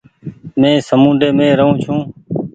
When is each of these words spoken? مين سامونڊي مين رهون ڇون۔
مين 0.59 0.75
سامونڊي 0.87 1.27
مين 1.37 1.49
رهون 1.59 1.75
ڇون۔ 1.83 1.99